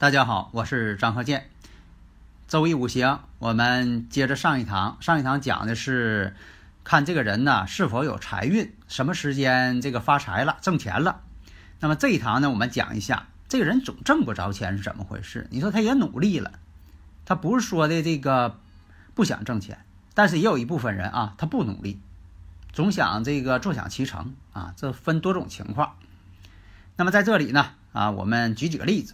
[0.00, 1.50] 大家好，我是张鹤建。
[2.48, 4.96] 周易五行，我们接着上一堂。
[5.02, 6.34] 上一堂讲的是
[6.82, 11.20] 看这个人呢是否有财运，什么时间这个发财了、挣钱了。
[11.80, 15.46] 那么这一堂呢，我们讲一下这个人总挣不着钱是怎么回事。
[15.50, 16.52] 你说他也努力了，
[17.26, 18.58] 他不是说的这个
[19.14, 19.84] 不想挣钱，
[20.14, 22.00] 但是也有一部分人啊，他不努力，
[22.72, 24.72] 总想这个坐享其成啊。
[24.78, 25.96] 这分多种情况。
[26.96, 29.12] 那么在这里呢，啊，我们举几个例子。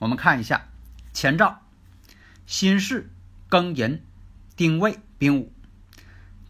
[0.00, 0.66] 我们看一下
[1.12, 1.60] 前兆：
[2.46, 3.10] 辛巳、
[3.50, 4.02] 庚寅、
[4.56, 5.52] 丁未、丙午。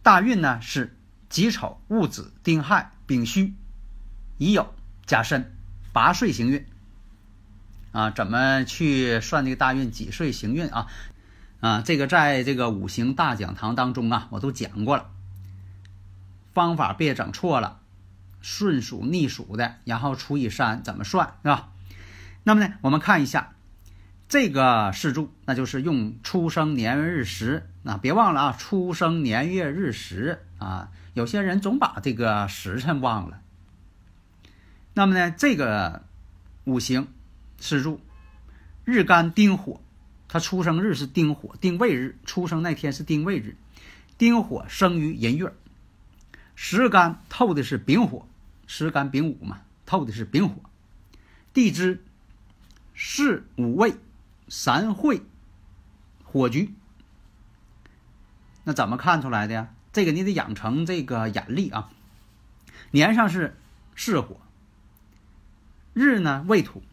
[0.01, 0.97] 大运呢是
[1.29, 3.53] 己丑、戊子、丁亥、丙戌、
[4.37, 4.67] 乙酉、
[5.05, 5.53] 甲申，
[5.91, 6.65] 八岁行运。
[7.91, 9.91] 啊，怎么去算这个大运？
[9.91, 10.87] 几岁行运啊？
[11.59, 15.09] 啊，这个在这个五行大讲堂当中啊，我都讲过了。
[16.53, 17.81] 方法别整错了，
[18.39, 21.67] 顺数逆数的，然后除以三，怎么算是吧？
[22.43, 23.53] 那么呢，我们看一下
[24.27, 27.69] 这个四柱，那就是用出生年月日时。
[27.83, 33.41] 那别忘了啊，出生年月日时啊，有些人总把这个时辰忘了。
[34.93, 36.03] 那么呢，这个
[36.63, 37.07] 五行
[37.59, 38.01] 四柱，
[38.85, 39.79] 日干丁火，
[40.27, 43.55] 他出生日是丁火，丁未日，出生那天是丁未日，
[44.17, 45.53] 丁火生于寅月，
[46.55, 48.27] 时干透的是丙火，
[48.65, 50.55] 时干丙午嘛，透的是丙火，
[51.53, 52.03] 地支。
[53.03, 53.95] 四五位，
[54.47, 55.23] 三会，
[56.23, 56.75] 火局。
[58.63, 59.73] 那怎么看出来的呀？
[59.91, 61.89] 这个你得养成这个眼力啊。
[62.91, 63.57] 年上是
[63.95, 64.39] 巳火，
[65.93, 66.83] 日呢未土，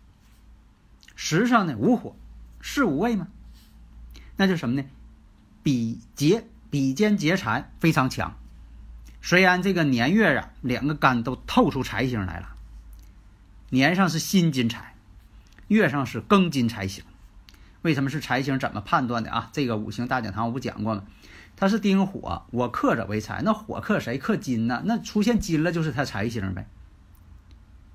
[1.15, 2.17] 时上呢午火，
[2.63, 3.29] 四五位嘛，
[4.37, 4.89] 那就什么呢？
[5.63, 8.35] 比劫比肩劫财非常强。
[9.21, 12.57] 虽然这个年月啊，两个干都透出财星来了，
[13.69, 14.95] 年上是辛金财。
[15.69, 17.05] 月上是庚金财星，
[17.83, 18.59] 为什么是财星？
[18.59, 19.51] 怎么判断的啊？
[19.53, 21.05] 这个五行大讲堂我不讲过吗？
[21.57, 24.17] 它是丁火，我克者为财，那火克谁？
[24.17, 24.83] 克金呢？
[24.87, 26.67] 那出现金了就是它财星呗。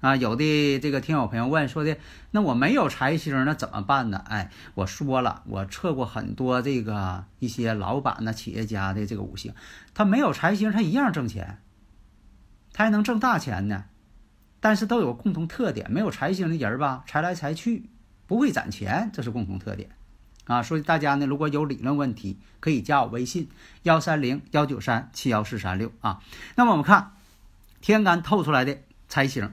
[0.01, 1.97] 啊，有的这个听友朋友问说的，
[2.31, 4.21] 那我没有财星，那怎么办呢？
[4.27, 9.53] 哎，我说了，我测过很多这个一些老板呢、企业家的这个五行，
[9.94, 11.57] 他没有财星，他一样挣钱，
[12.74, 13.86] 他还能挣大钱呢。
[14.63, 17.89] 但是都有共同特点，没有财星的人吧，财来财去，
[18.27, 19.89] 不会攒钱，这是共同特点，
[20.45, 23.50] 啊，所以大家呢，如果有理论问题，可以加我微信
[23.81, 26.24] 幺三零幺九三七幺四三六啊。
[26.56, 27.12] 那么我们看
[27.81, 28.77] 天干透出来的
[29.10, 29.51] 财星，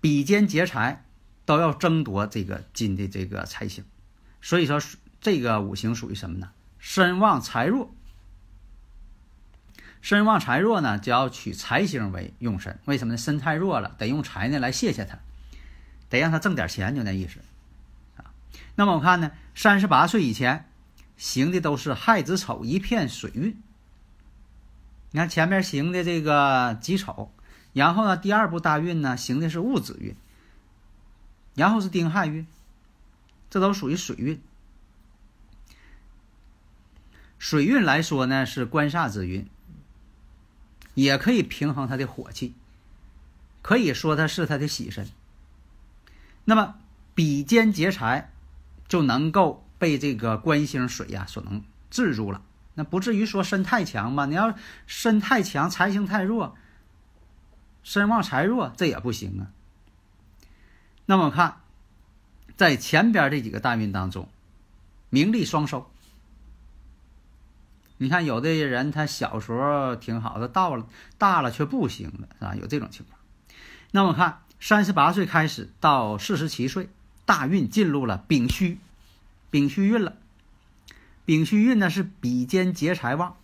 [0.00, 1.04] 比肩劫财，
[1.44, 3.84] 都要争夺这个金的这个财星，
[4.40, 4.80] 所以说
[5.20, 6.48] 这个五行属于什么呢？
[6.78, 7.94] 身旺财弱，
[10.02, 12.78] 身旺财弱呢，就要取财星为用神。
[12.86, 13.18] 为什么呢？
[13.18, 15.18] 身太弱了，得用财呢来谢谢他，
[16.08, 17.40] 得让他挣点钱，就那意思
[18.16, 18.32] 啊。
[18.74, 20.70] 那么我看呢，三十八岁以前
[21.18, 23.62] 行的都是亥子丑一片水运。
[25.10, 27.30] 你看前面行的这个己丑，
[27.74, 30.16] 然后呢第二步大运呢行的是戊子运，
[31.54, 32.46] 然后是丁亥运，
[33.50, 34.40] 这都属于水运。
[37.38, 39.46] 水运来说呢是官煞之运。
[40.94, 42.54] 也可以平衡他的火气，
[43.62, 45.08] 可以说他是他的喜神。
[46.44, 46.76] 那么
[47.14, 48.32] 比肩劫财，
[48.88, 52.42] 就能够被这个官星水呀所能制住了。
[52.74, 54.26] 那不至于说身太强吧？
[54.26, 54.54] 你要
[54.86, 56.56] 身太强，财星太弱，
[57.82, 59.50] 身旺财弱，这也不行啊。
[61.06, 61.60] 那么看，
[62.56, 64.28] 在前边这几个大运当中，
[65.08, 65.90] 名利双收。
[68.02, 70.86] 你看，有的人他小时候挺好的，到了
[71.18, 72.54] 大了却不行了，是吧？
[72.54, 73.20] 有这种情况。
[73.90, 76.88] 那么看，三十八岁开始到四十七岁，
[77.26, 78.78] 大运进入了丙戌，
[79.50, 80.16] 丙戌运了。
[81.26, 83.36] 丙戌运呢是比肩劫财旺，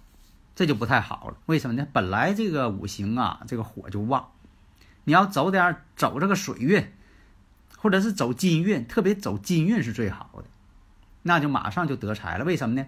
[0.55, 1.37] 这就不太好了。
[1.45, 1.87] 为什么呢？
[1.93, 4.31] 本来这个五行啊，这个火就旺，
[5.05, 6.91] 你要走点走这个水运，
[7.77, 10.45] 或者是走金运，特别走金运是最好的，
[11.25, 12.47] 那就马上就得财了。
[12.47, 12.87] 为什么呢？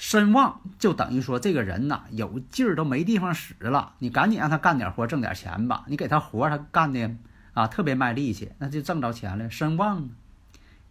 [0.00, 5.84] 身旺就等于说这个人呐有劲儿都没地方使了，你赶紧让他干点活挣点钱吧。
[5.88, 7.14] 你给他活他干的
[7.52, 9.50] 啊特别卖力气，那就挣着钱了。
[9.50, 10.08] 身旺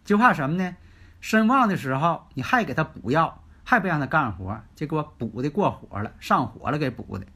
[0.04, 0.76] 就怕什么呢？
[1.20, 7.26] 身旺的时候你还给他补药，还不让他干活，结果补的过火了，上火了给补的，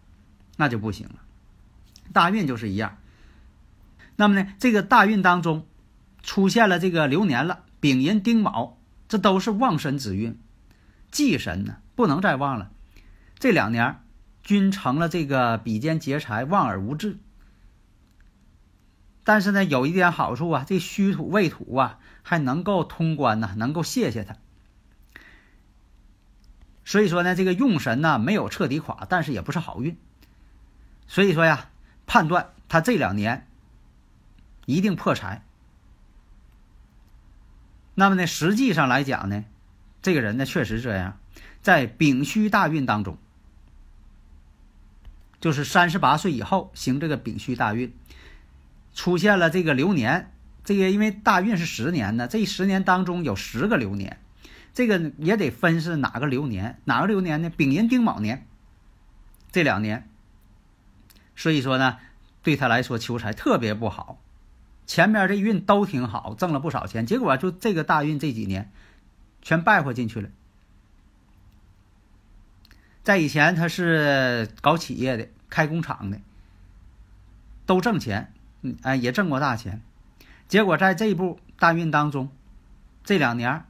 [0.56, 1.16] 那就不行了。
[2.12, 2.98] 大运就是一样。
[4.14, 5.66] 那么呢，这个大运当中
[6.22, 8.78] 出现了这个流年了，丙寅丁卯，
[9.08, 10.38] 这都是旺身之运。
[11.14, 12.72] 忌神呢，不能再旺了。
[13.38, 14.00] 这两年
[14.42, 17.18] 均成了这个比肩劫财，旺而无志。
[19.22, 24.34] 但是呢，有一点好处啊，这虚土未土啊，还能够通关呢，能够谢谢他。
[26.84, 29.96] 所以说呢，这个用神呢没有彻底垮，但是也不是好运。
[31.06, 31.70] 所以说呀，
[32.06, 33.46] 判断他这两年
[34.66, 35.44] 一定破财。
[37.94, 39.44] 那么呢，实际上来讲呢。
[40.04, 41.18] 这个人呢，确实这样，
[41.62, 43.16] 在丙戌大运当中，
[45.40, 47.90] 就是三十八岁以后行这个丙戌大运，
[48.94, 50.30] 出现了这个流年。
[50.62, 54.20] 这个因为大运是十年呢，这十年当中有十个流年，
[54.74, 57.48] 这个也得分是哪个流年，哪个流年呢？
[57.48, 58.46] 丙寅丁卯年，
[59.52, 60.06] 这两年。
[61.34, 61.96] 所以说呢，
[62.42, 64.20] 对他来说求财特别不好，
[64.86, 68.70] 前面这运都挺好，挣了不少钱，结果就这个大运这几年。
[69.44, 70.28] 全败坏进去了。
[73.04, 76.18] 在以前，他是搞企业的，开工厂的，
[77.66, 78.32] 都挣钱，
[78.62, 79.82] 嗯，哎，也挣过大钱。
[80.48, 82.32] 结果在这一步大运当中，
[83.04, 83.66] 这两年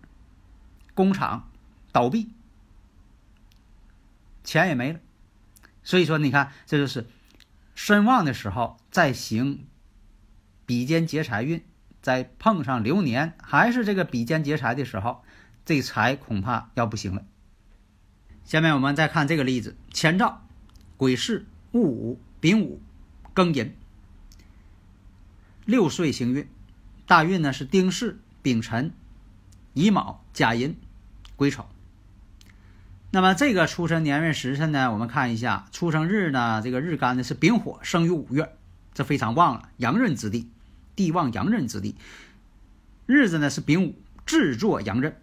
[0.95, 1.51] 工厂
[1.91, 2.31] 倒闭，
[4.45, 5.01] 钱也没了。
[5.83, 7.09] 所以说，你看，这就是
[7.75, 9.67] 身旺的时候再行
[10.65, 11.65] 比肩劫财运，
[12.01, 15.25] 再碰上流年，还是这个比肩劫财的时候。
[15.65, 17.25] 这财恐怕要不行了。
[18.45, 20.43] 下面我们再看这个例子：前兆，
[20.97, 22.81] 癸巳、戊午、丙午、
[23.35, 23.75] 庚寅。
[25.65, 26.47] 六岁行运，
[27.07, 28.93] 大运呢是丁巳、丙辰、
[29.73, 30.77] 乙卯、甲寅、
[31.37, 31.67] 癸丑。
[33.11, 38.55] 那么这个出生年月时辰呢，我们看一下出生日呢，这个日干呢是丙火，生于五月，
[38.93, 40.51] 这非常旺了，阳刃之地，
[40.95, 41.95] 地旺阳刃之地。
[43.07, 43.95] 日子呢是丙午，
[44.27, 45.17] 制作阳刃。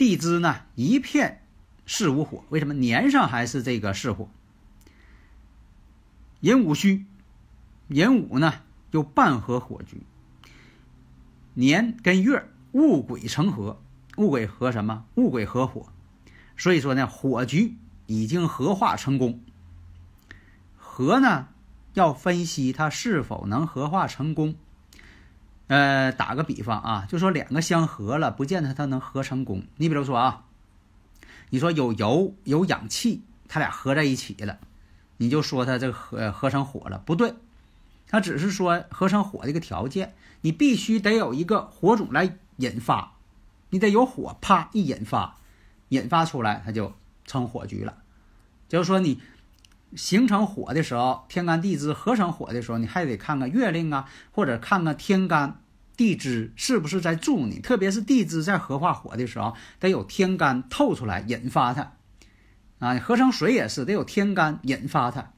[0.00, 1.42] 地支呢一片
[1.84, 4.30] 是无火，为什么年上还是这个是火？
[6.40, 7.04] 寅午戌，
[7.88, 8.54] 寅午呢
[8.92, 10.00] 又半合火局，
[11.52, 13.78] 年跟月戊癸成合，
[14.16, 15.04] 戊癸合什么？
[15.16, 15.92] 戊癸合火，
[16.56, 17.76] 所以说呢火局
[18.06, 19.42] 已经合化成功。
[20.78, 21.48] 合呢
[21.92, 24.54] 要分析它是否能合化成功。
[25.70, 29.62] 呃，打个比方啊，就说两个相合了，不见得它能合成功。
[29.76, 30.42] 你比如说啊，
[31.50, 34.58] 你说有油有氧气，它俩合在一起了，
[35.18, 37.34] 你就说它这个合合成火了，不对，
[38.08, 43.12] 它只是说合成火的一个条件，你必须得有一个火种来引发，
[43.68, 45.38] 你得有火，啪一引发，
[45.90, 47.98] 引发出来，它就成火局了。
[48.68, 49.20] 就是说你
[49.96, 55.60] 形成火的时候，天干地支合成火的时候，你还得看看月令啊，或者看看天干。
[55.96, 57.60] 地支是不是在助你？
[57.60, 61.92] 特别是地支在合化火的时候，得有天干透出来引发它，
[62.78, 65.34] 啊，合成水也是得有天干引发它，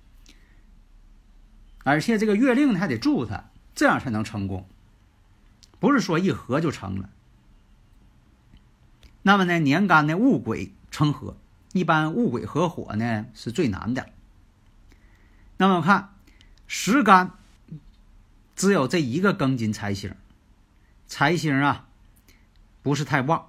[1.82, 4.68] 而且这个月令还得助它，这样才能成功，
[5.80, 7.10] 不是说一合就成了。
[9.22, 11.36] 那么呢，年干呢戊癸成合，
[11.72, 14.10] 一般戊癸合火呢是最难的。
[15.62, 16.12] 那么看
[16.66, 17.34] 时干，
[18.56, 20.12] 只有这一个庚金财星，
[21.06, 21.86] 财星啊
[22.82, 23.48] 不是太旺，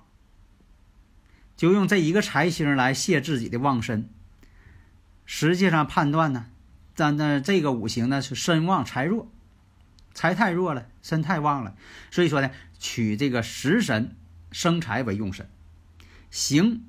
[1.57, 4.07] 就用这一个财星来泄自己的旺身。
[5.25, 6.45] 实际上判断呢，
[6.93, 9.27] 咱的这个五行呢是身旺财弱，
[10.13, 11.75] 财太弱了，身太旺了，
[12.11, 14.15] 所以说呢，取这个食神
[14.51, 15.49] 生财为用神。
[16.29, 16.85] 行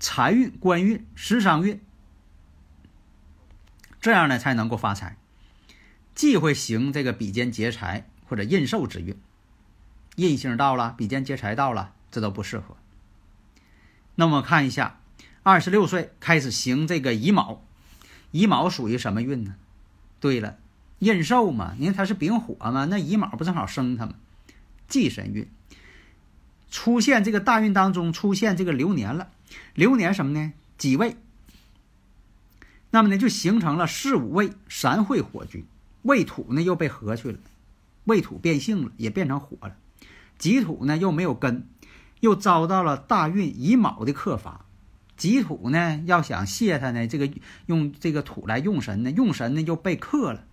[0.00, 1.80] 财运、官运、食伤运，
[4.04, 5.16] 这样呢才能够发财。
[6.14, 9.16] 忌讳行这个比肩劫财或者印寿之运，
[10.16, 12.76] 印星到了，比肩劫财到了，这都不适合。
[14.16, 15.00] 那么看一下，
[15.42, 17.64] 二十六岁开始行这个乙卯，
[18.30, 19.54] 乙卯属于什么运呢？
[20.20, 20.58] 对了，
[20.98, 24.16] 印寿嘛，因为它是丙火嘛，那乙卯不正好生它吗？
[24.86, 25.48] 忌神运。
[26.70, 29.30] 出现这个大运当中出现这个流年了，
[29.72, 30.52] 流年什么呢？
[30.76, 31.16] 己未。
[32.94, 35.64] 那么呢，就形成了四五位三会火局，
[36.02, 37.38] 未土呢又被合去了，
[38.04, 39.74] 未土变性了，也变成火了。
[40.38, 41.66] 己土呢又没有根，
[42.20, 44.64] 又遭到了大运乙卯的克伐。
[45.16, 47.28] 己土呢要想泄它呢，这个
[47.66, 50.44] 用这个土来用神呢，用神呢又被克了。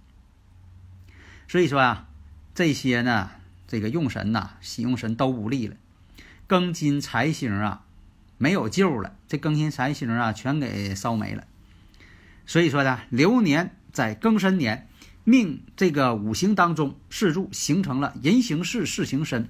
[1.47, 2.07] 所以说啊，
[2.55, 3.29] 这些呢，
[3.67, 5.75] 这个用神呐，喜用神都无力了。
[6.49, 7.85] 庚金财星啊，
[8.39, 9.15] 没有救了。
[9.27, 11.43] 这庚金财星啊，全给烧没了。
[12.51, 14.89] 所以说呢，流年在庚申年，
[15.23, 19.47] 命这个五行当中，四柱形成了人行事，事行身，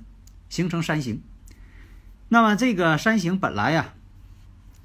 [0.50, 1.24] 形成三行。
[2.29, 3.96] 那么这个三行本来呀，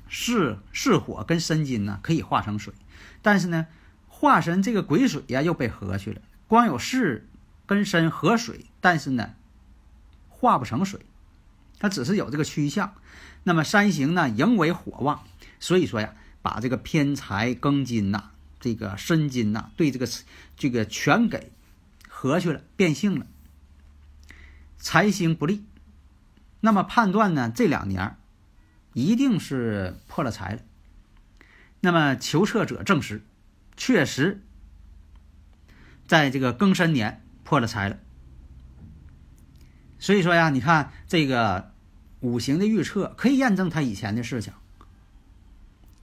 [0.09, 2.73] 是是火跟申金呢，可以化成水，
[3.21, 3.67] 但是呢，
[4.09, 6.23] 化神这个癸水呀，又被合去了。
[6.47, 7.29] 光有是
[7.67, 9.35] 跟申合水，但是呢，
[10.31, 11.01] 化不成水。
[11.79, 12.95] 它只是有这个趋向，
[13.43, 15.23] 那么三行呢，仍为火旺，
[15.61, 16.15] 所以说呀，
[16.47, 20.09] 把这个偏财庚金呐，这个申金呐，对这个
[20.57, 21.51] 这个全给
[22.09, 23.27] 合去了，变性了，
[24.79, 25.65] 财星不利，
[26.61, 28.17] 那么判断呢，这两年
[28.93, 30.61] 一定是破了财了。
[31.81, 33.25] 那么求测者证实，
[33.77, 34.41] 确实
[36.07, 37.99] 在这个庚申年破了财了。
[39.99, 41.73] 所以说呀，你看这个
[42.21, 44.53] 五行的预测可以验证他以前的事情，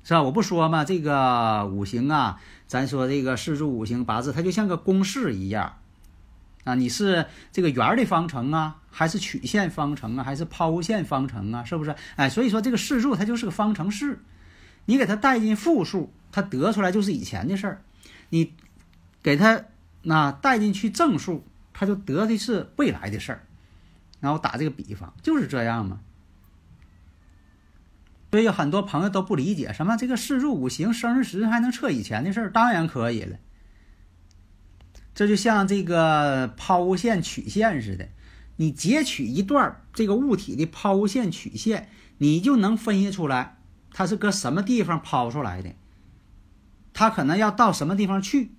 [0.04, 0.22] 是吧？
[0.22, 5.78] 我不说嘛，这个五行啊，咱说这个四柱五行八字，它就像个公式一样
[6.64, 6.76] 啊。
[6.76, 11.64] 你是这个圆的方程啊，还是曲线方程啊，还是抛物线方程啊？
[11.64, 11.96] 是不是？
[12.16, 14.20] 哎，所以说这个四柱它就是个方程式，
[14.86, 17.78] 你给它带进负数，它得出来就是以前的事儿；
[18.30, 18.54] 你
[19.22, 19.64] 给它
[20.02, 23.44] 那带进去正数，它就得的是未来的事儿。
[24.20, 26.00] 然后打这个比方就是这样嘛，
[28.34, 32.52] 所以很多朋友都不理解，什么这个四柱五行生日时还能测以前的事儿？
[32.52, 33.38] 当然可以了。
[35.13, 38.10] 这就像这个抛物线曲线似的，
[38.56, 43.58] 你截取一段这个物体的抛物线曲线，你就能分析出来
[43.92, 45.75] 它是搁什么地方抛出来的，
[46.92, 48.50] 它可能要到什么地方去。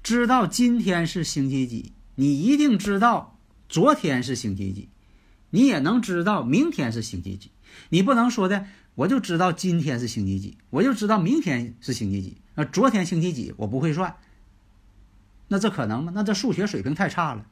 [0.00, 1.92] 知道今天是星期几？
[2.14, 3.36] 你一定知道
[3.68, 4.90] 昨天是星期几，
[5.52, 7.52] 你也能知道明天是星期几。
[7.90, 12.38] 你不能说的，我就知道今天是星期几，我就知道明天是星期几。
[12.54, 14.16] 那昨天星期几我不会算，
[15.48, 16.12] 那这可能吗？
[16.14, 17.46] 那这数学水平太差了。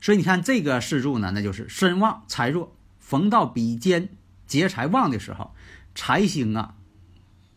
[0.00, 4.08] 所以你看这个事柱呢，那就是身旺财弱，逢到比肩
[4.46, 5.54] 劫财旺的时候，
[5.94, 6.76] 财星啊，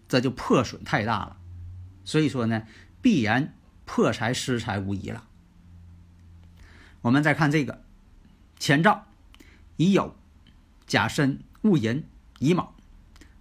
[0.08, 1.38] 这就破损太大了。
[2.06, 2.64] 所以说呢，
[3.02, 3.54] 必然
[3.86, 5.26] 破财失财无疑了。
[7.02, 7.84] 我们再看这个
[8.60, 9.08] 前兆，
[9.78, 10.12] 乙酉、
[10.86, 12.04] 甲申、戊寅、
[12.38, 12.76] 乙卯，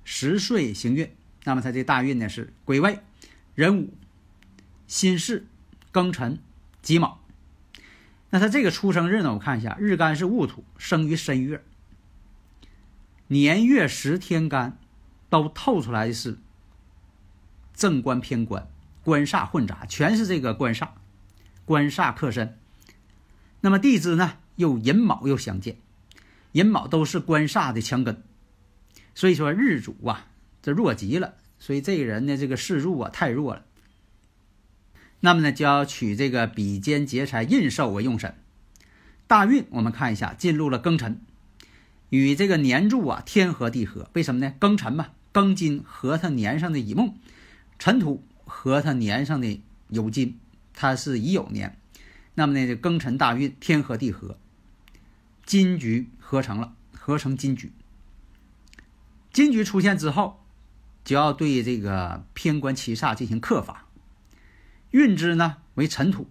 [0.05, 1.13] 十岁行运。
[1.45, 3.01] 那么它这大运呢是癸未、
[3.55, 3.93] 壬午、
[4.87, 5.47] 辛巳、
[5.93, 6.39] 庚辰、
[6.81, 7.21] 己卯。
[8.31, 11.65] 那他这个出生日呢，我看一下，日干是戊土，生于申月，
[13.29, 14.77] 年月时天干
[15.31, 16.37] 都透出来的是
[17.73, 18.69] 正官偏官，
[19.03, 20.89] 官煞混杂，全是这个官煞，
[21.65, 22.59] 官煞克身。
[23.63, 25.77] 那么地支呢，又寅卯又相见，
[26.51, 28.23] 寅卯都是官煞的强根，
[29.15, 30.27] 所以说日主啊，
[30.61, 33.65] 这弱极了，所以这个人呢，这个世柱啊太弱了。
[35.21, 38.35] 那么呢，就要取这个比肩劫财印寿为用神。
[39.29, 41.21] 大运我们看一下，进入了庚辰，
[42.11, 44.53] 与这个年柱啊天合地合，为什么呢？
[44.59, 47.15] 庚辰嘛，庚金和它年上的乙木，
[47.79, 49.61] 辰土和它年上的
[49.93, 50.37] 酉金，
[50.75, 51.77] 它是乙酉年。
[52.35, 54.39] 那么呢，这庚辰大运天合地合，
[55.49, 57.73] 金局合成了，合成金局。
[59.33, 60.45] 金局出现之后，
[61.05, 63.87] 就要对这个偏官七煞进行克法。
[64.91, 66.29] 运之呢为尘土，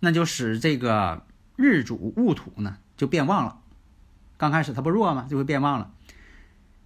[0.00, 3.60] 那就使这个日主戊土呢就变旺了。
[4.36, 5.28] 刚开始它不弱吗？
[5.30, 5.94] 就会变旺了。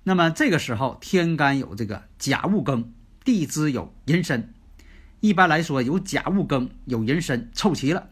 [0.02, 2.88] 那么这个时候天干有这个甲戊庚，
[3.24, 4.52] 地支有寅申。
[5.20, 8.10] 一般来说，有甲戊庚，有寅申凑齐了，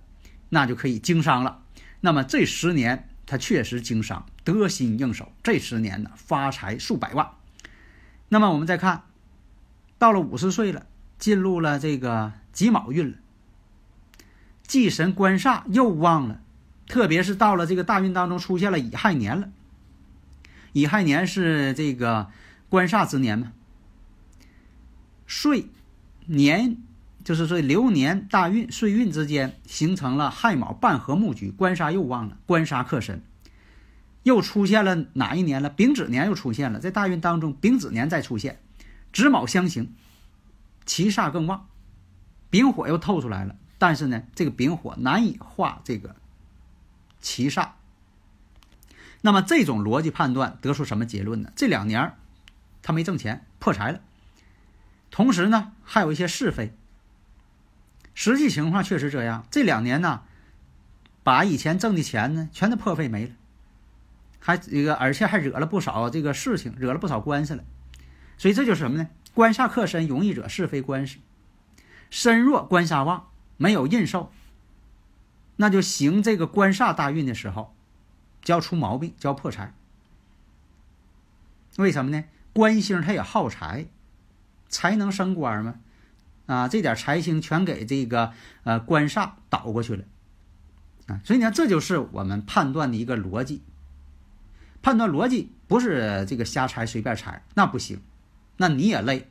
[0.48, 1.62] 那就可以经商了。
[2.00, 5.32] 那么这十年他确实经商，得心应手。
[5.42, 7.28] 这十年呢，发财数百万。
[8.28, 9.02] 那么我们再看，
[9.98, 10.86] 到了五十岁了，
[11.18, 12.32] 进入了这个。
[12.52, 13.16] 己卯运了，
[14.66, 16.42] 忌神官煞又旺了，
[16.86, 19.48] 特别是到了这个大运当中出现了乙亥年了。
[20.74, 22.30] 乙亥年是这个
[22.68, 23.54] 官煞之年嘛？
[25.26, 25.70] 岁
[26.26, 26.76] 年
[27.24, 33.22] 就是说流年大运岁运之间形成了亥卯半合木局，官杀又旺了，官杀克身，
[34.22, 35.70] 又出现了哪一年了？
[35.70, 38.60] 丙子年又出现了，在大运当中丙子年再出现，
[39.12, 39.94] 子卯相刑，
[40.84, 41.66] 其煞更旺。
[42.50, 46.16] 丙火又透出来了，但是呢，这个丙火难以化这个
[47.20, 47.70] 七煞。
[49.22, 51.52] 那么这种逻辑判断得出什么结论呢？
[51.54, 52.14] 这两年
[52.82, 54.00] 他没挣钱，破财了。
[55.10, 56.74] 同时呢，还有一些是非。
[58.14, 60.22] 实际情况确实这样，这两年呢，
[61.22, 63.34] 把以前挣的钱呢，全都破费没了，
[64.38, 67.64] 还这个而且还惹了不少这个事情，惹了不少官司了。
[68.36, 69.08] 所以这就是什么呢？
[69.34, 71.18] 官煞克身，容易惹是非官司。
[72.10, 74.30] 身弱官杀旺，没有印寿，
[75.56, 77.74] 那就行这个官煞大运的时候，
[78.42, 79.72] 就要出毛病，就要破财。
[81.78, 82.24] 为什么呢？
[82.52, 83.86] 官星它也耗财，
[84.68, 85.76] 才能升官吗？
[86.46, 88.32] 啊，这点财星全给这个
[88.64, 90.04] 呃官煞倒过去了，
[91.06, 93.62] 啊，所以呢，这就是我们判断的一个逻辑。
[94.82, 98.00] 判断逻辑不是这个瞎猜随便猜，那不行，
[98.56, 99.28] 那你也累。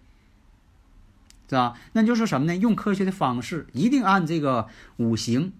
[1.50, 1.78] 是吧？
[1.92, 2.56] 那就是什么呢？
[2.56, 5.52] 用科学的方式，一定按这个五行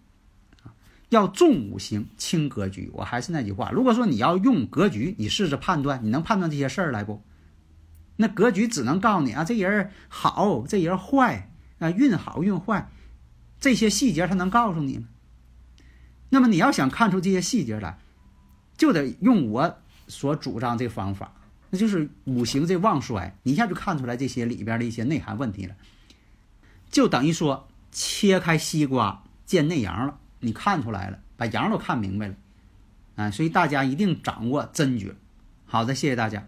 [1.10, 2.90] 要重五行轻格局。
[2.94, 7.22] 我还是那句话，如果说你要用格局，你试着判断，你能判断这些事儿来不？
[8.22, 12.88] 那格局只能告诉你啊，这人好，这人坏啊，运好运坏，
[13.60, 15.08] 这些细节他能告诉你吗？
[16.30, 17.98] 那么你要想看出这些细节来，
[18.78, 21.34] 就得用我所主张这方法。
[21.72, 25.76] 那就是五行这旺衰，你一下就看出来这些里边的一些内涵问题了，
[26.92, 32.36] 就等于说切开西瓜见内瓤了，你看出来了，把瓤都看明白了，
[33.16, 35.16] 啊，所以大家一定掌握真诀。
[35.66, 36.48] 好的，谢谢大家。